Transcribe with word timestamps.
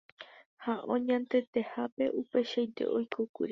ha 0.63 0.73
añetehápe 0.93 2.05
upeichaite 2.21 2.83
oikókuri. 2.95 3.49